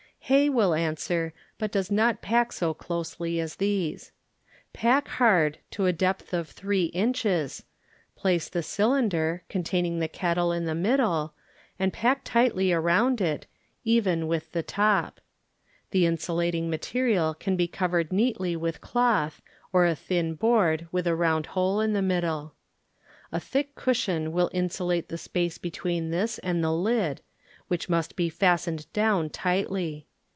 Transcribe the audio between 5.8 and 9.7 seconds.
a depth of three inches, place the cylinder, con